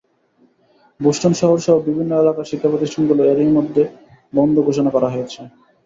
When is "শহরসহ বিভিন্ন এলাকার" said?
1.41-2.49